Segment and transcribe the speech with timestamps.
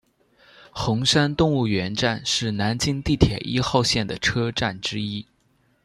[0.71, 5.27] 红山动物园站是南京地铁一号线的车站之一。